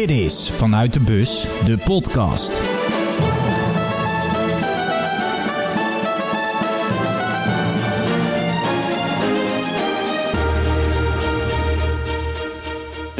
Dit 0.00 0.10
is 0.10 0.50
Vanuit 0.50 0.92
de 0.92 1.00
Bus, 1.00 1.46
de 1.64 1.78
podcast. 1.78 2.79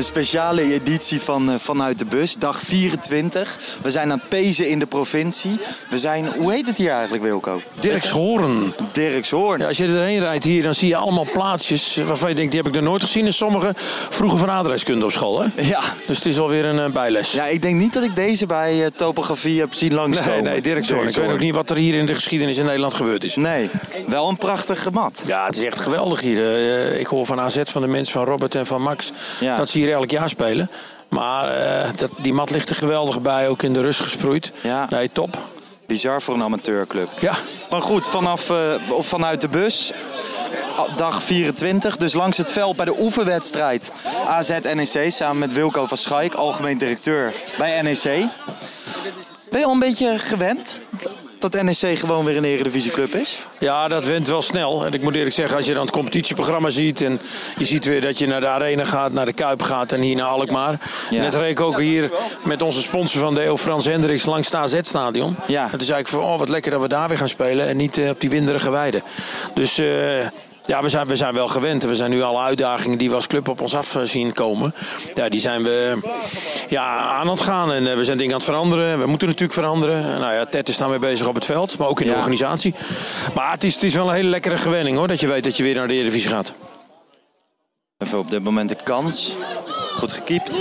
Een 0.01 0.07
speciale 0.07 0.73
editie 0.73 1.21
van 1.21 1.51
uh, 1.51 1.55
Vanuit 1.59 1.99
de 1.99 2.05
Bus, 2.05 2.37
dag 2.37 2.61
24. 2.61 3.59
We 3.83 3.91
zijn 3.91 4.11
aan 4.13 4.19
het 4.19 4.29
pezen 4.29 4.69
in 4.69 4.79
de 4.79 4.87
provincie. 4.87 5.59
We 5.91 5.99
zijn, 5.99 6.27
hoe 6.37 6.53
heet 6.53 6.67
het 6.67 6.79
hier 6.79 6.91
eigenlijk 6.91 7.23
Wilco? 7.23 7.61
Dirkshoorn. 7.81 8.75
Dirkshoorn. 8.93 9.61
Ja, 9.61 9.67
als 9.67 9.77
je 9.77 9.87
erheen 9.87 10.21
rijdt 10.21 10.45
hier, 10.45 10.63
dan 10.63 10.75
zie 10.75 10.89
je 10.89 10.97
allemaal 10.97 11.27
plaatsjes 11.33 11.97
waarvan 12.07 12.29
je 12.29 12.35
denkt, 12.35 12.51
die 12.51 12.61
heb 12.61 12.71
ik 12.71 12.77
er 12.77 12.83
nooit 12.83 13.03
gezien. 13.03 13.27
En 13.27 13.35
sommige 13.35 13.73
vroeger 14.11 14.39
van 14.39 14.51
aardrijkskunde 14.51 15.05
op 15.05 15.11
school, 15.11 15.43
hè? 15.43 15.47
Ja. 15.63 15.81
Dus 16.07 16.17
het 16.17 16.27
is 16.27 16.39
alweer 16.39 16.65
een 16.65 16.77
uh, 16.77 16.87
bijles. 16.87 17.33
Ja, 17.33 17.47
ik 17.47 17.63
denk 17.63 17.77
niet 17.77 17.93
dat 17.93 18.03
ik 18.05 18.15
deze 18.17 18.47
bij 18.47 18.81
uh, 18.81 18.87
topografie 18.97 19.61
heb 19.61 19.75
zien 19.75 19.95
langskomen. 19.95 20.43
Nee, 20.43 20.53
nee, 20.53 20.61
Dirkshoorn. 20.61 21.09
Ik 21.09 21.15
weet 21.15 21.31
ook 21.31 21.41
niet 21.41 21.55
wat 21.55 21.71
er 21.71 21.77
hier 21.77 21.95
in 21.95 22.07
de 22.07 22.15
geschiedenis 22.15 22.59
in 22.59 22.65
Nederland 22.65 22.95
gebeurd 22.95 23.25
is. 23.25 23.37
Nee, 23.37 23.71
wel 24.07 24.29
een 24.29 24.37
prachtige 24.37 24.91
mat. 24.91 25.21
Ja, 25.25 25.47
het 25.47 25.57
is 25.57 25.63
echt 25.63 25.79
geweldig 25.79 26.21
hier. 26.21 26.95
ik 26.99 27.07
hoor 27.07 27.27
van 27.27 27.41
AZ, 27.41 27.59
van 27.65 27.83
de 27.83 27.89
mensen 27.89 28.13
van 28.13 28.25
Robert 28.25 28.55
en 28.55 28.67
van 28.67 28.83
Max, 28.83 29.13
Ja. 29.41 29.57
dat 29.57 29.69
ze 29.71 29.79
hier 29.79 29.89
elk 29.93 30.11
jaar 30.11 30.29
spelen. 30.29 30.71
Maar 31.09 31.55
eh, 31.55 31.91
dat, 31.97 32.11
die 32.17 32.33
mat 32.33 32.51
ligt 32.51 32.71
er 32.71 32.77
geweldig 32.77 33.21
bij, 33.21 33.49
ook 33.49 33.63
in 33.63 33.73
de 33.73 33.81
rust 33.81 34.01
gesproeid. 34.01 34.53
Ja. 34.61 34.87
Nee, 34.91 35.11
top. 35.13 35.39
Bizar 35.87 36.23
voor 36.23 36.35
een 36.35 36.43
amateurclub. 36.43 37.09
Ja, 37.21 37.35
Maar 37.71 37.83
goed, 37.83 38.09
vanaf, 38.09 38.51
eh, 38.51 38.57
of 38.89 39.07
vanuit 39.07 39.41
de 39.41 39.49
bus, 39.49 39.93
dag 40.97 41.23
24, 41.23 41.97
dus 41.97 42.13
langs 42.13 42.37
het 42.37 42.53
veld 42.53 42.77
bij 42.77 42.85
de 42.85 43.01
oefenwedstrijd 43.01 43.93
AZ-NEC 44.27 45.13
samen 45.13 45.39
met 45.39 45.53
Wilco 45.53 45.87
van 45.87 45.97
Schaik, 45.97 46.35
algemeen 46.35 46.79
directeur 46.79 47.33
bij 47.59 47.83
NEC. 47.83 48.03
Ben 49.51 49.61
je 49.61 49.65
al 49.65 49.73
een 49.73 49.79
beetje 49.79 50.19
gewend 50.19 50.79
dat 51.41 51.63
NEC 51.63 51.99
gewoon 51.99 52.25
weer 52.25 52.37
een 52.37 52.45
eredivisieclub 52.45 53.15
is? 53.15 53.47
Ja, 53.59 53.89
dat 53.89 54.07
went 54.07 54.27
wel 54.27 54.43
snel. 54.43 54.85
En 54.85 54.93
ik 54.93 55.03
moet 55.03 55.15
eerlijk 55.15 55.35
zeggen, 55.35 55.57
als 55.57 55.67
je 55.67 55.73
dan 55.73 55.83
het 55.83 55.91
competitieprogramma 55.91 56.71
ziet... 56.71 57.01
en 57.01 57.21
je 57.57 57.65
ziet 57.65 57.85
weer 57.85 58.01
dat 58.01 58.19
je 58.19 58.27
naar 58.27 58.41
de 58.41 58.47
Arena 58.47 58.85
gaat, 58.85 59.13
naar 59.13 59.25
de 59.25 59.33
Kuip 59.33 59.63
gaat 59.63 59.93
en 59.93 60.01
hier 60.01 60.17
naar 60.17 60.27
Alkmaar. 60.27 60.79
Ja. 61.11 61.23
Net 61.23 61.35
reed 61.35 61.51
ik 61.51 61.61
ook 61.61 61.81
hier 61.81 62.11
met 62.45 62.63
onze 62.63 62.83
sponsor 62.83 63.21
van 63.21 63.35
de 63.35 63.45
eeuw, 63.45 63.59
Frans 63.59 63.85
Hendricks, 63.85 64.25
langs 64.25 64.47
het 64.47 64.57
AZ-stadion. 64.57 65.37
Ja. 65.47 65.69
Toen 65.69 65.81
zei 65.81 66.01
ik 66.01 66.09
van, 66.09 66.21
oh, 66.21 66.39
wat 66.39 66.49
lekker 66.49 66.71
dat 66.71 66.81
we 66.81 66.89
daar 66.89 67.09
weer 67.09 67.19
gaan 67.19 67.29
spelen 67.29 67.67
en 67.67 67.77
niet 67.77 67.99
eh, 67.99 68.09
op 68.09 68.21
die 68.21 68.31
winderige 68.31 68.71
weide. 68.71 69.03
Dus... 69.55 69.79
eh, 69.79 70.27
ja, 70.71 70.83
we 70.83 70.89
zijn, 70.89 71.07
we 71.07 71.17
zijn 71.17 71.35
wel 71.35 71.49
gewend. 71.49 71.83
We 71.83 71.95
zijn 71.95 72.11
nu 72.11 72.23
alle 72.23 72.41
uitdagingen 72.41 72.99
die 72.99 73.09
we 73.09 73.15
als 73.15 73.27
club 73.27 73.49
op 73.49 73.61
ons 73.61 73.75
af 73.75 73.95
eh, 73.95 74.03
zien 74.03 74.33
komen. 74.33 74.75
Ja, 75.15 75.29
die 75.29 75.41
zijn 75.41 75.63
we 75.63 75.99
ja, 76.69 76.99
aan 76.99 77.29
het 77.29 77.41
gaan. 77.41 77.73
En 77.73 77.91
eh, 77.91 77.97
we 77.97 78.05
zijn 78.05 78.19
dingen 78.19 78.33
aan 78.33 78.39
het 78.39 78.49
veranderen. 78.49 78.99
We 78.99 79.07
moeten 79.07 79.27
natuurlijk 79.29 79.59
veranderen. 79.59 80.05
En, 80.05 80.21
Nou 80.21 80.33
ja, 80.33 80.45
Ted 80.47 80.69
is 80.69 80.77
daarmee 80.77 80.99
bezig 80.99 81.27
op 81.27 81.35
het 81.35 81.45
veld. 81.45 81.79
Maar 81.79 81.89
ook 81.89 82.01
in 82.01 82.07
de 82.07 82.13
Ja. 82.13 82.19
organisatie. 82.19 82.75
Maar 83.35 83.51
het 83.53 83.65
is, 83.65 83.75
het 83.75 83.83
is 83.83 83.95
wel 83.95 84.09
een 84.09 84.15
hele 84.15 84.29
lekkere 84.29 84.57
gewenning 84.57 84.97
hoor. 84.97 85.09
Dat 85.09 85.21
je 85.21 85.27
weet 85.27 85.45
dat 85.45 85.57
je 85.57 85.63
weer 85.63 85.75
naar 85.75 85.89
de 85.89 85.95
Eredivisie 85.95 86.31
gaat. 86.31 86.53
Even 87.99 88.19
op 88.19 88.31
dit 88.31 88.43
moment 88.43 88.69
de 88.69 88.77
kans. 88.85 89.35
Goed 89.93 90.13
gekiept. 90.13 90.59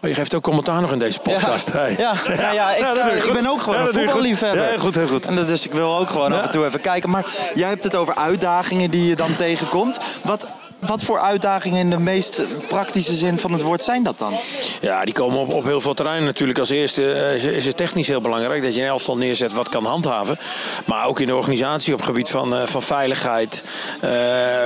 Maar 0.00 0.10
je 0.10 0.16
geeft 0.16 0.34
ook 0.34 0.42
commentaar 0.42 0.80
nog 0.80 0.92
in 0.92 0.98
deze 0.98 1.20
podcast. 1.20 1.72
Hey. 1.72 1.94
Ja, 1.98 2.14
ja, 2.34 2.50
ja, 2.52 2.74
ik, 2.74 2.86
sta- 2.86 3.10
ik 3.10 3.32
ben 3.32 3.46
ook 3.46 3.60
gewoon 3.62 3.78
Ja, 3.80 3.86
een 3.86 3.94
voetballiefhebber. 3.94 4.72
Ja, 4.72 4.78
goed, 4.78 4.94
heel 4.94 5.06
goed. 5.06 5.26
En 5.26 5.34
dus 5.46 5.64
ik 5.64 5.72
wil 5.72 5.96
ook 5.98 6.10
gewoon 6.10 6.32
af 6.32 6.42
en 6.42 6.50
toe 6.50 6.64
even 6.66 6.80
kijken. 6.80 7.10
Maar 7.10 7.24
jij 7.54 7.68
hebt 7.68 7.84
het 7.84 7.94
over 7.94 8.14
uitdagingen 8.14 8.90
die 8.90 9.08
je 9.08 9.16
dan 9.16 9.34
tegenkomt. 9.34 9.98
Wat, 10.22 10.46
wat 10.86 11.02
voor 11.02 11.20
uitdagingen 11.20 11.78
in 11.78 11.90
de 11.90 11.98
meest 11.98 12.42
praktische 12.68 13.14
zin 13.14 13.38
van 13.38 13.52
het 13.52 13.62
woord 13.62 13.82
zijn 13.82 14.02
dat 14.02 14.18
dan? 14.18 14.32
Ja, 14.80 15.04
die 15.04 15.14
komen 15.14 15.38
op, 15.38 15.52
op 15.52 15.64
heel 15.64 15.80
veel 15.80 15.94
terreinen 15.94 16.24
natuurlijk. 16.26 16.58
Als 16.58 16.70
eerste 16.70 17.12
eh, 17.12 17.34
is, 17.34 17.44
is 17.44 17.66
het 17.66 17.76
technisch 17.76 18.06
heel 18.06 18.20
belangrijk 18.20 18.62
dat 18.62 18.74
je 18.74 18.80
een 18.80 18.86
elftal 18.86 19.16
neerzet 19.16 19.52
wat 19.52 19.68
kan 19.68 19.84
handhaven. 19.84 20.38
Maar 20.84 21.06
ook 21.06 21.20
in 21.20 21.26
de 21.26 21.36
organisatie 21.36 21.92
op 21.92 21.98
het 21.98 22.08
gebied 22.08 22.28
van, 22.28 22.56
eh, 22.56 22.66
van 22.66 22.82
veiligheid. 22.82 23.64
eh, 24.00 24.10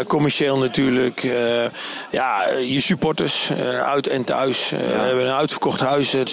commercieel 0.06 0.59
natuurlijk. 0.59 1.28
ja, 2.11 2.49
je 2.49 2.81
supporters 2.81 3.50
uit 3.84 4.06
en 4.06 4.25
thuis. 4.25 4.71
We 4.71 4.77
hebben 4.77 5.27
een 5.27 5.33
uitverkocht 5.33 5.81
huis. 5.81 6.12
Het 6.12 6.31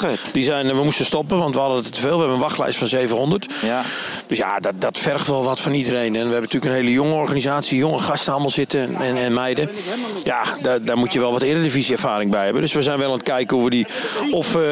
het. 0.00 0.20
Die 0.32 0.42
zijn, 0.42 0.66
we 0.66 0.84
moesten 0.84 1.04
stoppen, 1.04 1.38
want 1.38 1.54
we 1.54 1.60
hadden 1.60 1.82
het 1.82 1.94
te 1.94 2.00
veel. 2.00 2.12
We 2.12 2.18
hebben 2.18 2.34
een 2.34 2.42
wachtlijst 2.42 2.78
van 2.78 2.86
700. 2.86 3.46
Ja. 3.62 3.82
Dus 4.26 4.38
ja, 4.38 4.58
dat, 4.60 4.80
dat 4.80 4.98
vergt 4.98 5.26
wel 5.26 5.44
wat 5.44 5.60
van 5.60 5.72
iedereen. 5.72 6.06
En 6.06 6.12
we 6.12 6.32
hebben 6.32 6.40
natuurlijk 6.40 6.64
een 6.64 6.80
hele 6.80 6.92
jonge 6.92 7.14
organisatie, 7.14 7.78
jonge 7.78 7.98
gasten 7.98 8.32
allemaal 8.32 8.50
zitten 8.50 8.96
en, 9.02 9.16
en 9.16 9.32
meiden. 9.32 9.70
Ja, 10.24 10.42
daar, 10.62 10.82
daar 10.82 10.96
moet 10.96 11.12
je 11.12 11.20
wel 11.20 11.32
wat 11.32 11.42
eredivisie-ervaring 11.42 12.30
bij 12.30 12.44
hebben. 12.44 12.62
Dus 12.62 12.72
we 12.72 12.82
zijn 12.82 12.98
wel 12.98 13.06
aan 13.06 13.12
het 13.12 13.22
kijken 13.22 13.56
hoe 13.56 13.64
we 13.64 13.70
die 13.70 13.86
of 14.30 14.54
eh, 14.54 14.62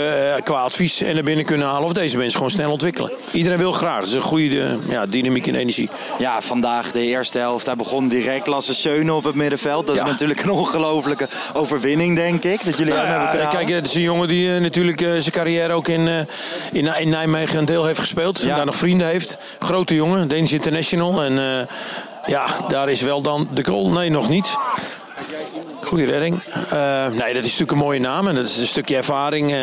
qua 0.45 0.61
advies 0.61 1.03
en 1.03 1.15
naar 1.15 1.23
binnen 1.23 1.45
kunnen 1.45 1.67
halen... 1.67 1.85
of 1.85 1.93
deze 1.93 2.17
mensen 2.17 2.37
gewoon 2.37 2.51
snel 2.51 2.71
ontwikkelen. 2.71 3.13
Iedereen 3.33 3.59
wil 3.59 3.73
graag. 3.73 3.99
Het 3.99 4.09
is 4.09 4.15
een 4.15 4.21
goede 4.21 4.63
eh, 4.63 4.91
ja, 4.91 5.07
dynamiek 5.07 5.47
en 5.47 5.55
energie. 5.55 5.89
Ja, 6.19 6.41
vandaag 6.41 6.93
de 6.93 7.01
eerste 7.01 7.39
helft. 7.39 7.67
Hij 7.67 7.77
begon 7.77 8.09
direct 8.09 8.47
Lasse 8.47 8.75
Schöne 8.75 9.15
op 9.15 9.25
het 9.25 9.35
middenveld. 9.35 9.87
Dat 9.87 9.97
is 9.97 10.03
natuurlijk 10.03 10.43
een 10.43 10.51
ongelofelijke 10.51 11.29
overwinning, 11.53 12.17
denk 12.17 12.45
ik. 12.45 12.65
Dat 12.65 12.79
jullie 12.79 12.93
Nou 12.93 13.07
hem 13.07 13.21
hebben 13.21 13.41
ja, 13.41 13.47
kunnen 13.47 13.67
kijk, 13.67 13.69
het 13.69 13.87
is 13.87 13.95
een 13.95 14.01
jongen 14.01 14.29
die 14.29 14.55
eh, 14.55 14.61
natuurlijk 14.61 15.01
zijn 15.01 15.31
carrière 15.31 15.73
ook 15.73 15.89
in, 15.89 16.27
in, 16.73 16.87
in 16.99 17.09
Nijmegen 17.09 17.59
een 17.59 17.65
deel 17.65 17.85
heeft 17.85 18.01
gespeeld. 18.01 18.41
Ja. 18.41 18.57
Daar 18.57 18.67
nog 18.67 18.77
vrienden 18.77 19.07
heeft. 19.07 19.39
Grote 19.59 19.95
jongen, 19.95 20.29
Danish 20.29 20.53
International. 20.53 21.23
En 21.23 21.69
ja, 22.29 22.47
daar 22.69 22.89
is 22.89 23.01
wel 23.01 23.23
dan 23.23 23.49
de 23.55 23.65
goal. 23.65 23.91
Nee, 23.91 24.11
nog 24.11 24.29
niet. 24.29 24.57
Goeie 25.83 26.07
redding. 26.07 26.43
Eh, 26.71 27.07
nee, 27.07 27.35
dat 27.35 27.45
is 27.45 27.51
natuurlijk 27.51 27.71
een 27.71 27.79
mooie 27.79 28.01
naam 28.01 28.29
en 28.29 28.35
dat 28.35 28.45
is 28.45 28.57
een 28.57 28.67
stukje 28.67 28.97
ervaring. 28.97 29.53
eh, 29.53 29.59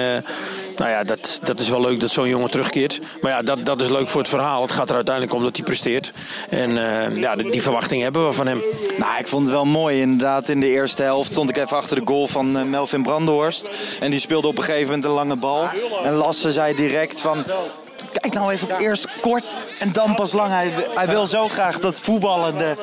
nou 0.76 0.90
ja, 0.90 1.04
dat, 1.04 1.40
dat 1.44 1.60
is 1.60 1.70
wel 1.70 1.82
leuk 1.82 2.00
dat 2.00 2.10
zo'n 2.10 2.28
jongen 2.28 2.52
terugkeert. 2.52 3.02
Maar 3.22 3.32
ja, 3.32 3.42
dat, 3.42 3.60
dat 3.66 3.82
is 3.82 3.90
leuk 3.90 4.10
voor 4.10 4.22
het 4.22 4.30
verhaal. 4.30 4.62
Het 4.62 4.72
gaat 4.72 4.90
er 4.90 4.96
uiteindelijk 4.96 5.36
om 5.36 5.44
dat 5.44 5.56
hij 5.56 5.66
presteert. 5.66 6.12
En 6.50 6.70
eh, 6.70 7.18
ja, 7.18 7.36
die, 7.36 7.62
verwachting 7.62 8.02
hebben 8.02 8.28
we 8.28 8.34
van 8.34 8.48
hem. 8.48 8.62
Nou, 8.98 9.20
ik 9.20 9.28
vond 9.28 9.44
het 9.44 9.52
wel 9.52 9.66
mooi. 9.66 10.02
Inderdaad, 10.02 10.50
in 10.50 10.60
de 10.60 10.70
eerste 10.70 11.04
helft 11.04 11.32
stond 11.32 11.50
ik 11.50 11.58
even 11.58 11.78
achter 11.78 11.96
de 11.96 12.06
goal 12.06 12.28
van 12.28 12.70
Melvin 12.70 13.04
Brandenhorst. 13.04 13.70
En 14.00 14.12
die 14.12 14.20
speelde 14.20 14.48
op 14.48 14.58
een 14.58 14.64
gegeven 14.64 14.86
moment 14.86 15.04
een 15.06 15.12
lange 15.12 15.36
bal. 15.36 15.70
En 16.04 16.14
Lasse 16.14 16.52
zei 16.52 16.76
direct 16.76 17.22
van... 17.22 17.44
Kijk 18.26 18.38
nou 18.38 18.54
even 18.54 18.80
eerst 18.80 19.08
kort 19.22 19.58
en 19.80 19.92
dan 19.92 20.16
pas 20.16 20.32
lang. 20.32 20.52
Hij, 20.52 20.74
hij 20.96 21.08
wil 21.08 21.28
zo 21.28 21.48
graag 21.48 21.80
dat 21.80 22.00
voetballende... 22.00 22.78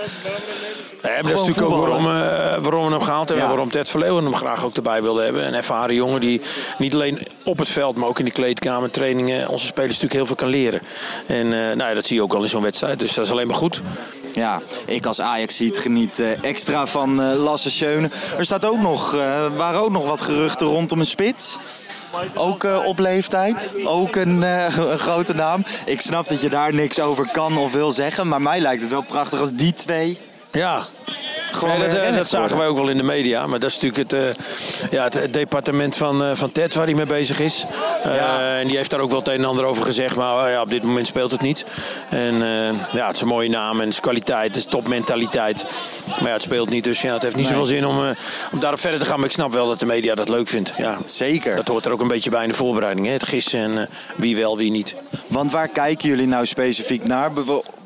Nee, 1.03 1.17
dat 1.17 1.25
is 1.25 1.39
natuurlijk 1.39 1.67
ook 1.67 1.87
waarom, 1.87 2.07
eh, 2.07 2.59
waarom 2.59 2.87
we 2.87 2.91
hem 2.91 3.03
gehaald 3.03 3.29
hebben. 3.29 3.47
Ja. 3.47 3.51
Waarom 3.51 3.71
Ted 3.71 3.91
Verleeuwen 3.91 4.25
hem 4.25 4.35
graag 4.35 4.65
ook 4.65 4.77
erbij 4.77 5.03
wilde 5.03 5.23
hebben. 5.23 5.47
Een 5.47 5.55
ervaren 5.55 5.95
jongen 5.95 6.21
die 6.21 6.41
niet 6.79 6.95
alleen 6.95 7.19
op 7.43 7.59
het 7.59 7.69
veld, 7.69 7.97
maar 7.97 8.09
ook 8.09 8.19
in 8.19 8.25
de 8.25 8.31
kleedkamer, 8.31 8.91
trainingen, 8.91 9.49
onze 9.49 9.67
spelers 9.67 9.93
natuurlijk 9.93 10.15
heel 10.15 10.27
veel 10.27 10.37
kan 10.37 10.49
leren. 10.49 10.81
En 11.27 11.47
eh, 11.53 11.59
nou 11.77 11.89
ja, 11.89 11.95
dat 11.95 12.07
zie 12.07 12.17
je 12.17 12.23
ook 12.23 12.35
al 12.35 12.43
in 12.43 12.49
zo'n 12.49 12.63
wedstrijd. 12.63 12.99
Dus 12.99 13.15
dat 13.15 13.25
is 13.25 13.31
alleen 13.31 13.47
maar 13.47 13.57
goed. 13.57 13.83
Ja, 14.33 14.61
ik 14.85 15.07
als 15.07 15.21
Ajax 15.21 15.57
ziet 15.57 15.79
geniet 15.79 16.21
eh, 16.21 16.45
extra 16.45 16.87
van 16.87 17.23
eh, 17.23 17.43
Lasse 17.43 17.71
Schöne. 17.71 18.11
Er 18.39 18.45
staat 18.45 18.65
ook 18.65 18.81
nog, 18.81 19.15
eh, 19.15 19.47
waren 19.57 19.81
ook 19.81 19.91
nog 19.91 20.07
wat 20.07 20.21
geruchten 20.21 20.67
rondom 20.67 21.01
een 21.01 21.07
spits. 21.07 21.57
Ook 22.35 22.65
eh, 22.65 22.87
op 22.87 22.99
leeftijd. 22.99 23.69
Ook 23.85 24.17
een, 24.17 24.43
eh, 24.43 24.77
een 24.77 24.99
grote 24.99 25.35
naam. 25.35 25.65
Ik 25.87 26.01
snap 26.01 26.29
dat 26.29 26.41
je 26.41 26.49
daar 26.49 26.75
niks 26.75 27.01
over 27.01 27.29
kan 27.33 27.59
of 27.59 27.73
wil 27.73 27.91
zeggen. 27.91 28.29
Maar 28.29 28.43
mij 28.43 28.61
lijkt 28.61 28.83
het 28.83 28.91
wel 28.91 29.03
prachtig 29.03 29.39
als 29.39 29.53
die 29.53 29.73
twee 29.73 30.19
Ja. 30.53 30.87
Gewoon 31.55 31.69
Nee, 31.69 31.79
dat, 31.79 31.87
weer 31.87 31.97
eh, 31.97 32.03
herinnerd 32.07 32.31
dat 32.31 32.41
zagen 32.41 32.57
wij 32.59 32.67
ook 32.67 32.77
wel 32.77 32.89
in 32.89 32.97
de 32.97 33.03
media. 33.03 33.47
Maar 33.47 33.59
dat 33.59 33.71
is 33.71 33.79
natuurlijk 33.81 34.11
het, 34.11 34.37
eh, 34.37 34.91
ja, 34.91 35.05
het, 35.05 35.15
het 35.15 35.33
departement 35.33 35.97
van, 35.97 36.25
eh, 36.25 36.31
van 36.35 36.53
Ted 36.53 36.75
waar 36.75 36.85
hij 36.85 36.95
mee 36.95 37.07
bezig 37.07 37.41
is. 37.41 37.65
Eh, 38.05 38.15
Ja. 38.15 38.57
En 38.59 38.67
die 38.67 38.77
heeft 38.77 38.91
daar 38.91 39.01
ook 39.01 39.11
wel 39.11 39.19
het 39.19 39.29
een 39.29 39.35
en 39.35 39.45
ander 39.45 39.65
over 39.65 39.85
gezegd. 39.85 40.17
Maar 40.17 40.47
eh, 40.47 40.53
ja, 40.53 40.61
op 40.63 40.71
dit 40.71 40.83
moment 40.83 41.07
speelt 41.07 41.33
het 41.33 41.41
niet. 41.41 41.65
En 42.09 42.43
eh, 42.43 42.93
ja, 42.93 43.07
het 43.07 43.15
is 43.17 43.21
een 43.23 43.29
mooie 43.29 43.49
naam 43.49 43.75
en 43.79 43.85
het 43.85 43.93
is 43.93 44.01
kwaliteit. 44.01 44.47
Het 44.47 44.57
is 44.57 44.65
topmentaliteit. 44.71 45.67
Maar 46.07 46.29
ja, 46.29 46.33
het 46.33 46.43
speelt 46.43 46.71
niet. 46.71 46.85
Dus 46.85 47.01
ja, 47.03 47.13
het 47.13 47.23
heeft 47.23 47.37
niet 47.37 47.45
Nee. 47.45 47.55
zoveel 47.55 47.69
zin 47.69 47.87
om, 47.87 48.05
eh, 48.05 48.11
om 48.53 48.61
daarop 48.61 48.81
verder 48.81 49.01
te 49.01 49.07
gaan. 49.07 49.17
Maar 49.17 49.27
ik 49.29 49.33
snap 49.35 49.53
wel 49.53 49.69
dat 49.69 49.81
de 49.81 49.87
media 49.87 50.15
dat 50.15 50.29
leuk 50.29 50.49
vindt. 50.49 50.73
Ja. 50.77 50.99
Zeker. 51.05 51.57
Dat 51.57 51.69
hoort 51.69 51.85
er 51.87 51.93
ook 51.93 52.01
een 52.01 52.09
beetje 52.09 52.31
bij 52.31 52.43
in 52.43 52.49
de 52.49 52.55
voorbereiding. 52.55 53.07
Hè? 53.07 53.13
Het 53.13 53.27
gissen 53.29 53.61
en 53.61 53.79
eh, 53.79 53.85
wie 54.17 54.37
wel, 54.37 54.57
wie 54.57 54.71
niet. 54.71 54.95
Want 55.27 55.53
waar 55.53 55.69
kijken 55.69 56.09
jullie 56.09 56.27
nou 56.27 56.47
specifiek 56.47 57.05
naar? 57.07 57.31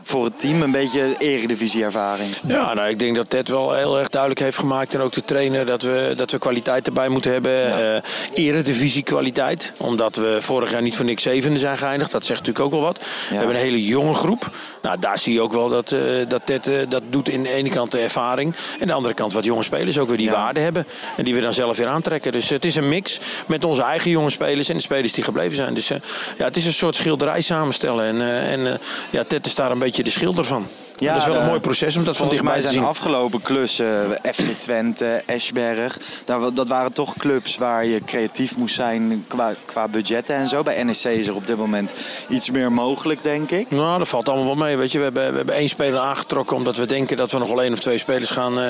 Voor 0.07 0.25
het 0.25 0.41
team 0.41 0.63
een 0.63 0.71
beetje 0.71 1.15
eredivisie-ervaring. 1.19 2.29
Ja, 2.47 2.75
nou, 2.75 2.89
ik 2.89 2.99
denk 2.99 3.17
dat 3.17 3.31
Ted 3.31 3.49
wel 3.49 3.75
heel 3.75 3.99
erg 3.99 4.09
duidelijk 4.09 4.41
heeft 4.41 4.59
gemaakt. 4.59 4.95
En 4.95 5.01
ook 5.01 5.13
de 5.13 5.25
trainer 5.25 5.67
dat 5.67 5.83
we, 5.83 6.13
dat 6.17 6.31
we 6.31 6.39
kwaliteit 6.39 6.87
erbij 6.87 7.09
moeten 7.09 7.33
hebben. 7.33 7.73
Eh 7.95 8.03
eredivisie 8.33 9.03
kwaliteit. 9.03 9.73
Omdat 9.77 10.17
we 10.17 10.39
vorig 10.41 10.71
jaar 10.71 10.83
niet 10.83 10.97
voor 10.97 11.05
niks 11.05 11.23
zevende 11.23 11.59
zijn 11.59 11.79
geëindigd. 11.79 12.11
Dat 12.11 12.25
zegt 12.25 12.39
natuurlijk 12.39 12.65
ook 12.67 12.73
wel 12.73 12.81
wat. 12.81 12.99
We 12.99 13.37
hebben 13.37 13.55
een 13.55 13.61
hele 13.61 13.85
jonge 13.85 14.15
groep. 14.15 14.51
Nou, 14.83 14.99
daar 15.01 15.19
zie 15.19 15.33
je 15.33 15.41
ook 15.41 15.53
wel 15.53 15.69
dat, 15.69 15.93
eh, 15.93 16.01
dat 16.29 16.43
Ted 16.45 16.67
eh, 16.67 16.75
dat 16.89 17.03
doet 17.11 17.29
in 17.29 17.43
de 17.43 17.53
ene 17.53 17.69
kant 17.69 17.93
de 17.93 17.99
ervaring. 17.99 18.55
En 18.75 18.81
aan 18.81 18.87
de 18.87 18.93
andere 18.93 19.15
kant 19.15 19.33
wat 19.33 19.45
jonge 19.45 19.63
spelers 19.63 19.99
ook 19.99 20.09
weer 20.09 20.17
die 20.17 20.27
Ja. 20.27 20.33
waarde 20.33 20.61
hebben. 20.61 20.87
En 21.17 21.25
die 21.25 21.35
we 21.35 21.41
dan 21.41 21.53
zelf 21.53 21.77
weer 21.77 21.87
aantrekken. 21.87 22.33
Dus 22.33 22.49
het 22.49 22.65
is 22.65 22.77
een 22.77 22.89
mix 22.89 23.19
met 23.47 23.65
onze 23.65 23.83
eigen 23.83 24.11
jonge 24.11 24.31
spelers 24.31 24.69
en 24.69 24.75
de 24.77 24.83
spelers 24.83 25.13
die 25.13 25.25
gebleven 25.25 25.57
zijn. 25.57 25.75
Dus 25.75 25.91
eh, 25.91 25.99
ja, 26.39 26.45
het 26.45 26.57
is 26.57 26.67
een 26.67 26.73
soort 26.73 26.95
schilderij 26.97 27.41
samenstellen. 27.41 28.05
En, 28.05 28.21
eh, 28.21 28.53
en 28.53 28.67
eh, 28.67 28.79
ja, 29.11 29.25
Ted 29.25 29.47
is 29.47 29.55
daar 29.55 29.71
een 29.71 29.79
beetje 29.79 29.96
beetje 29.97 30.13
de 30.13 30.19
schilder 30.19 30.45
van. 30.45 30.67
Ja, 30.99 31.13
dat 31.13 31.21
is 31.23 31.27
wel 31.29 31.35
een 31.37 31.43
de- 31.43 31.49
mooi 31.49 31.61
proces 31.61 31.97
om 31.97 32.05
dat 32.05 32.17
van 32.17 32.29
dichtbij 32.29 32.55
te 32.55 32.61
zijn 32.61 32.73
zien. 32.73 32.83
afgelopen 32.85 33.43
klussen, 33.43 34.23
eh, 34.23 34.33
FC 34.33 34.41
Twente, 34.59 35.23
Eschberg, 35.27 35.99
daar, 36.25 36.53
dat 36.55 36.69
waren 36.69 36.93
toch 36.93 37.15
clubs 37.19 37.57
waar 37.57 37.87
je 37.87 38.05
creatief 38.05 38.57
moest 38.57 38.75
zijn 38.75 39.25
qua, 39.29 39.53
qua 39.65 39.89
budgetten 39.89 40.35
en 40.35 40.49
zo. 40.49 40.63
Bij 40.63 40.83
NEC 40.83 41.05
is 41.05 41.27
er 41.27 41.35
op 41.35 41.47
dit 41.47 41.57
moment 41.57 41.93
iets 42.29 42.51
meer 42.51 42.73
mogelijk, 42.73 43.23
denk 43.23 43.51
ik. 43.51 43.71
Nou, 43.71 43.99
dat 43.99 44.09
valt 44.09 44.29
allemaal 44.29 44.47
wel 44.47 44.55
mee. 44.67 44.77
Weet 44.77 44.93
je, 44.93 44.99
we, 44.99 45.05
hebben, 45.05 45.31
we 45.31 45.37
hebben 45.37 45.55
één 45.55 45.69
speler 45.69 45.99
aangetrokken 46.01 46.57
omdat 46.57 46.77
we 46.77 46.87
denken 46.87 47.17
dat 47.17 47.31
we 47.33 47.39
nog 47.39 47.49
wel 47.49 47.63
één 47.63 47.73
of 47.73 47.79
twee 47.79 47.99
spelers 47.99 48.31
gaan 48.31 48.59
eh, 48.61 48.69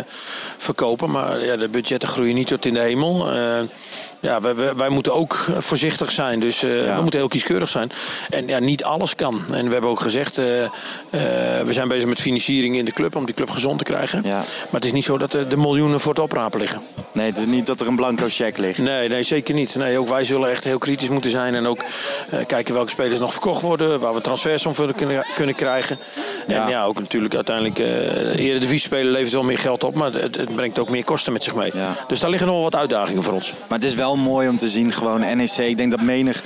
verkopen. 0.59 1.11
Maar 1.11 1.45
ja, 1.45 1.57
de 1.57 1.69
budgetten 1.69 2.09
groeien 2.09 2.35
niet 2.35 2.47
tot 2.47 2.65
in 2.67 2.75
de 2.75 2.81
hemel. 2.81 3.33
Eh, 3.33 3.59
ja, 4.21 4.41
wij, 4.41 4.75
wij, 4.77 4.89
moeten 4.89 5.15
ook 5.15 5.35
voorzichtig 5.59 6.11
zijn. 6.11 6.41
Dus 6.41 6.63
eh, 6.63 6.85
Ja. 6.87 6.95
we 6.97 7.03
moeten 7.03 7.21
heel 7.21 7.29
kieskeurig 7.29 7.69
zijn. 7.69 7.91
En 8.31 8.47
ja, 8.47 8.59
niet 8.59 8.85
alles 8.85 9.15
kan. 9.15 9.43
En 9.53 9.67
we 9.67 9.73
hebben 9.73 9.91
ook 9.91 10.01
gezegd, 10.01 10.39
eh, 10.39 10.65
eh, 10.65 10.71
we 11.65 11.73
zijn 11.73 11.89
bezig 11.89 12.09
met 12.09 12.16
financiering 12.21 12.77
in 12.77 12.85
de 12.85 12.93
club 12.93 13.17
om 13.17 13.25
die 13.25 13.35
club 13.35 13.51
gezond 13.51 13.79
te 13.79 13.85
krijgen. 13.85 14.21
Ja. 14.25 14.37
Maar 14.37 14.45
het 14.71 14.85
is 14.85 14.93
niet 14.93 15.05
zo 15.05 15.19
dat 15.19 15.33
er 15.33 15.49
de 15.49 15.57
miljoenen 15.57 16.01
voor 16.01 16.13
het 16.13 16.23
oprapen 16.23 16.61
liggen. 16.61 16.81
Nee, 17.13 17.27
het 17.27 17.39
is 17.39 17.47
niet 17.47 17.67
dat 17.67 17.81
er 17.81 17.87
een 17.87 17.97
blanco 17.97 18.27
cheque 18.29 18.61
ligt. 18.61 18.79
Nee, 18.79 19.09
nee, 19.09 19.23
zeker 19.23 19.55
niet. 19.55 19.75
Nee, 19.75 19.99
ook 19.99 20.09
wij 20.09 20.25
zullen 20.25 20.51
echt 20.51 20.65
heel 20.65 20.79
kritisch 20.79 21.09
moeten 21.09 21.31
zijn. 21.31 21.55
En 21.55 21.67
ook 21.67 21.79
eh, 22.31 22.39
kijken 22.47 22.75
welke 22.75 22.91
spelers 22.91 23.19
nog 23.19 23.33
verkocht 23.33 23.63
worden. 23.63 24.01
Waar 24.01 24.15
we 24.15 24.21
transfers 24.21 24.67
om 24.67 24.75
kunnen, 24.97 25.27
kunnen 25.35 25.55
krijgen. 25.55 25.99
Ja. 26.47 26.65
En 26.65 26.71
ja, 26.71 26.85
ook 26.85 26.99
natuurlijk 26.99 27.35
uiteindelijk... 27.35 27.79
eh 27.79 28.27
eerder 28.39 28.69
de 28.69 28.79
spelen 28.79 29.13
levert 29.13 29.33
wel 29.33 29.43
meer 29.43 29.59
geld 29.59 29.85
op. 29.85 29.95
Maar 29.95 30.13
het, 30.13 30.37
het 30.37 30.55
brengt 30.55 30.79
ook 30.79 30.89
meer 30.89 31.05
kosten 31.05 31.33
met 31.33 31.45
zich 31.45 31.55
mee. 31.55 31.71
Ja. 31.75 31.95
Dus 32.09 32.21
daar 32.21 32.31
liggen 32.31 32.49
nog 32.49 32.57
wel 32.57 32.65
wat 32.65 32.77
uitdagingen 32.77 33.23
voor 33.23 33.35
ons. 33.35 33.53
Maar 33.69 33.79
het 33.79 33.89
is 33.89 33.95
wel 33.95 34.17
mooi 34.17 34.49
om 34.49 34.57
te 34.57 34.69
zien, 34.69 34.93
gewoon 34.93 35.37
NEC. 35.37 35.57
Ik 35.57 35.77
denk 35.77 35.91
dat 35.91 36.01
menig 36.01 36.43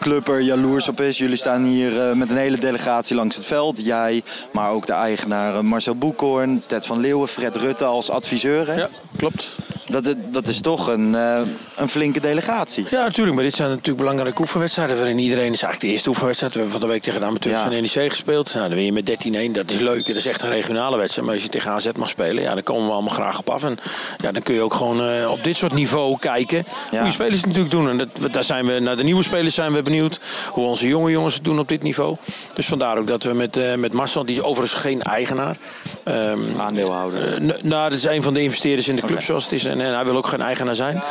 club 0.00 0.28
er 0.28 0.40
jaloers 0.40 0.88
op 0.88 1.00
is. 1.00 1.18
Jullie 1.18 1.36
staan 1.36 1.64
hier 1.64 2.00
eh, 2.00 2.14
met 2.14 2.30
een 2.30 2.36
hele 2.36 2.58
delegatie 2.58 3.16
langs 3.16 3.36
het 3.36 3.44
veld. 3.44 3.84
Jij, 3.84 4.22
maar 4.52 4.70
ook 4.70 4.86
de 4.86 4.92
eh, 5.22 5.60
Marcel 5.60 5.94
Boekhoorn, 5.94 6.62
Ted 6.66 6.86
van 6.86 7.00
Leeuwen, 7.00 7.28
Fred 7.28 7.56
Rutte 7.56 7.84
als 7.84 8.10
adviseur. 8.10 8.76
Ja, 8.76 8.88
klopt. 9.16 9.56
Dat, 9.88 10.14
dat 10.30 10.46
is 10.48 10.60
toch 10.60 10.86
een, 10.86 11.14
eh, 11.14 11.40
een 11.76 11.88
flinke 11.88 12.20
delegatie. 12.20 12.86
Ja, 12.90 13.02
natuurlijk. 13.04 13.34
Maar 13.36 13.44
dit 13.44 13.54
zijn 13.54 13.68
natuurlijk 13.68 13.98
belangrijke 13.98 14.40
oefenwedstrijden. 14.40 14.96
Waarin 14.96 15.18
iedereen 15.18 15.44
is 15.52 15.62
eigenlijk 15.62 15.80
de 15.80 15.86
eerste 15.88 16.08
oefenwedstrijd. 16.08 16.52
We 16.54 16.60
hebben 16.60 16.78
van 16.78 16.86
de 16.88 16.92
week 16.94 17.02
tegen 17.02 17.20
de 17.20 17.26
amateurs 17.26 17.54
Ja. 17.58 17.62
van 17.62 17.72
NEC 17.72 18.10
gespeeld. 18.10 18.54
Nou, 18.54 18.66
dan 18.68 18.76
win 18.76 18.84
je 18.84 18.92
met 18.92 19.06
13-1. 19.06 19.52
Dat 19.52 19.70
is 19.70 19.78
leuk. 19.78 20.06
Dat 20.06 20.16
is 20.16 20.26
echt 20.26 20.42
een 20.42 20.48
regionale 20.48 20.96
wedstrijd. 20.96 21.26
Maar 21.26 21.34
als 21.36 21.44
je 21.44 21.50
tegen 21.50 21.70
AZ 21.70 21.86
mag 21.96 22.08
spelen, 22.08 22.42
ja, 22.42 22.54
dan 22.54 22.62
komen 22.62 22.86
we 22.86 22.92
allemaal 22.92 23.14
graag 23.14 23.38
op 23.38 23.50
af. 23.50 23.64
En 23.64 23.78
ja, 24.22 24.32
dan 24.32 24.42
kun 24.42 24.54
je 24.54 24.60
ook 24.60 24.74
gewoon 24.74 25.02
eh, 25.02 25.30
op 25.30 25.44
dit 25.44 25.56
soort 25.56 25.72
niveau 25.72 26.18
kijken 26.18 26.64
Ja. 26.90 26.96
hoe 26.98 27.06
je 27.06 27.12
spelers 27.12 27.36
het 27.36 27.46
natuurlijk 27.46 27.74
doen. 27.74 27.88
En 27.88 27.96
dat, 27.98 28.32
daar 28.32 28.44
zijn 28.44 28.66
we, 28.66 28.78
naar 28.78 28.96
de 28.96 29.04
nieuwe 29.04 29.22
spelers 29.22 29.54
zijn 29.54 29.72
we 29.72 29.82
benieuwd. 29.82 30.20
Hoe 30.50 30.66
onze 30.66 30.88
jonge 30.88 31.10
jongens 31.10 31.34
het 31.34 31.44
doen 31.44 31.58
op 31.58 31.68
dit 31.68 31.82
niveau. 31.82 32.16
Dus 32.54 32.66
vandaar 32.66 32.98
ook 32.98 33.06
dat 33.06 33.22
we 33.22 33.32
met, 33.32 33.56
eh, 33.56 33.74
met 33.74 33.92
Marcel, 33.92 34.24
die 34.24 34.34
is 34.36 34.42
overigens 34.42 34.80
geen 34.80 35.02
eigenaar. 35.02 35.56
ehm, 36.04 36.38
Aandeelhouder. 36.58 37.42
nou, 37.62 37.90
dat 37.90 37.98
is 37.98 38.04
een 38.04 38.22
van 38.22 38.34
de 38.34 38.42
investeerders 38.42 38.88
in 38.88 38.96
de 38.96 39.02
club 39.02 39.22
zoals 39.22 39.42
het 39.44 39.52
is. 39.52 39.64
En, 39.74 39.80
en 39.80 39.94
hij 39.94 40.04
wil 40.04 40.16
ook 40.16 40.26
geen 40.26 40.40
eigenaar 40.40 40.74
zijn. 40.74 41.02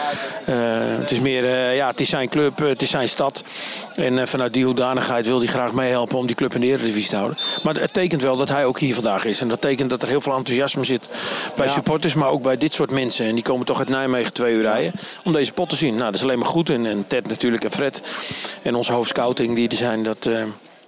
Eh, 0.46 0.56
het 1.00 1.12
is 1.12 1.20
meer, 1.20 1.44
eh, 1.44 1.76
ja, 1.76 1.88
het 1.88 2.00
is 2.00 2.10
zijn 2.10 2.30
club, 2.30 2.58
het 2.60 2.82
is 2.82 2.90
zijn 2.90 3.10
stad. 3.10 3.44
En 3.96 4.20
eh, 4.20 4.26
vanuit 4.26 4.54
die 4.54 4.66
hoedanigheid 4.66 5.28
wil 5.28 5.38
hij 5.38 5.48
graag 5.48 5.72
meehelpen 5.72 6.18
om 6.18 6.26
die 6.26 6.36
club 6.36 6.54
in 6.54 6.62
de 6.62 6.68
Eredivisie 6.68 7.10
te 7.10 7.16
houden. 7.16 7.38
Maar 7.64 7.76
het 7.76 7.94
tekent 7.94 8.22
wel 8.22 8.38
dat 8.38 8.50
hij 8.50 8.66
ook 8.66 8.80
hier 8.80 8.94
vandaag 8.94 9.26
is. 9.26 9.42
En 9.42 9.48
dat 9.48 9.62
tekent 9.62 9.90
dat 9.90 10.02
er 10.02 10.08
heel 10.08 10.22
veel 10.22 10.36
enthousiasme 10.36 10.84
zit 10.84 11.10
bij 11.56 11.66
Ja. 11.66 11.72
supporters, 11.72 12.14
maar 12.14 12.30
ook 12.30 12.42
bij 12.42 12.58
dit 12.58 12.74
soort 12.74 12.92
mensen. 12.92 13.26
En 13.26 13.34
die 13.34 13.44
komen 13.44 13.66
toch 13.66 13.80
uit 13.80 13.90
Nijmegen 13.90 14.34
twee 14.34 14.54
uur 14.54 14.62
rijden 14.62 14.92
om 15.24 15.34
deze 15.34 15.52
pot 15.52 15.70
te 15.70 15.76
zien. 15.76 15.94
Nou, 15.94 16.06
dat 16.06 16.16
is 16.16 16.24
alleen 16.24 16.40
maar 16.40 16.48
goed. 16.48 16.70
En, 16.70 16.86
en 16.86 17.06
Ted 17.08 17.28
natuurlijk 17.28 17.64
en 17.64 17.72
Fred 17.72 18.02
en 18.62 18.76
onze 18.76 18.94
hoofdscouting 18.94 19.56
die 19.56 19.70
er 19.70 19.76
zijn, 19.76 20.04
dat... 20.04 20.30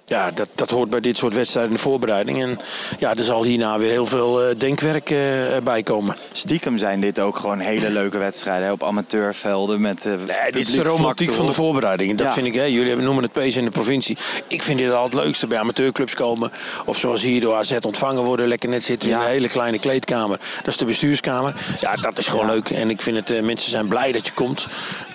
ja, 0.07 0.31
dat, 0.31 0.47
dat 0.55 0.69
hoort 0.69 0.89
bij 0.89 0.99
dit 0.99 1.17
soort 1.17 1.33
wedstrijden 1.33 1.71
in 1.71 1.77
de 1.77 1.83
voorbereiding. 1.83 2.41
En 2.41 2.59
ja, 2.99 3.15
er 3.15 3.23
zal 3.23 3.43
hierna 3.43 3.77
weer 3.77 3.89
heel 3.89 4.05
veel 4.05 4.43
eh, 4.43 4.55
denkwerk 4.59 5.09
eh, 5.09 5.17
bij 5.63 5.83
komen. 5.83 6.15
Stiekem 6.31 6.77
zijn 6.77 7.01
dit 7.01 7.19
ook 7.19 7.37
gewoon 7.37 7.59
hele 7.59 7.89
leuke 7.89 8.17
wedstrijden 8.17 8.65
hè, 8.65 8.71
op 8.71 8.83
amateurvelden. 8.83 9.81
Met, 9.81 10.05
eh, 10.05 10.11
Nee, 10.11 10.51
dit 10.51 10.67
is 10.67 10.73
de 10.73 10.83
romantiek 10.83 11.33
van 11.33 11.45
de 11.45 11.53
voorbereiding. 11.53 12.17
Dat 12.17 12.27
Ja. 12.27 12.33
vind 12.33 12.47
ik, 12.47 12.53
hè, 12.53 12.63
jullie 12.63 12.95
noemen 12.95 13.23
het 13.23 13.31
pees 13.33 13.55
in 13.55 13.63
de 13.65 13.71
provincie. 13.71 14.17
Ik 14.47 14.63
vind 14.63 14.79
dit 14.79 14.91
al 14.91 15.03
het 15.03 15.13
leukste 15.13 15.47
bij 15.47 15.59
amateurclubs 15.59 16.13
komen. 16.13 16.51
Of 16.85 16.97
zoals 16.97 17.21
hier 17.21 17.41
door 17.41 17.55
AZ 17.55 17.77
ontvangen 17.81 18.23
worden. 18.23 18.47
Lekker 18.47 18.69
net 18.69 18.83
zitten 18.83 19.09
in 19.09 19.15
een 19.15 19.25
hele 19.25 19.47
kleine 19.47 19.79
kleedkamer. 19.79 20.39
Dat 20.57 20.67
is 20.67 20.77
de 20.77 20.85
bestuurskamer. 20.85 21.53
Ja, 21.79 21.95
dat 21.95 22.17
is 22.17 22.27
gewoon 22.27 22.45
Ja. 22.47 22.51
leuk. 22.53 22.69
En 22.69 22.89
ik 22.89 23.01
vind 23.01 23.29
het, 23.29 23.43
mensen 23.43 23.69
zijn 23.71 23.87
blij 23.87 24.11
dat 24.11 24.25
je 24.25 24.33
komt. 24.33 24.67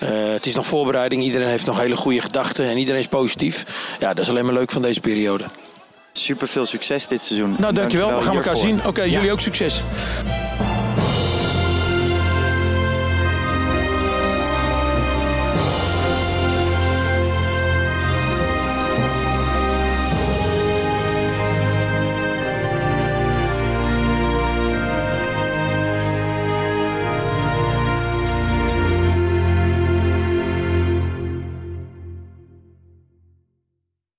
Het 0.05 0.45
is 0.45 0.55
nog 0.55 0.65
voorbereiding. 0.65 1.23
Iedereen 1.23 1.47
heeft 1.47 1.65
nog 1.65 1.79
hele 1.79 1.95
goede 1.95 2.21
gedachten. 2.21 2.65
En 2.65 2.77
iedereen 2.77 2.99
is 3.01 3.07
positief. 3.07 3.65
Ja, 3.99 4.13
dat 4.13 4.23
is 4.23 4.29
alleen 4.29 4.45
maar 4.45 4.53
leuk 4.53 4.71
van 4.71 4.80
deze 4.81 4.99
periode. 5.01 5.43
Super 6.13 6.47
veel 6.47 6.65
succes 6.65 7.07
dit 7.07 7.21
seizoen. 7.21 7.55
Nou, 7.59 7.73
dankjewel. 7.73 8.07
We 8.17 8.21
gaan 8.23 8.35
elkaar 8.35 8.53
hiervoor. 8.53 8.69
zien. 8.77 8.85
Oké, 8.85 9.01
Ja. 9.03 9.11
jullie 9.11 9.31
ook 9.31 9.39
succes. 9.39 9.83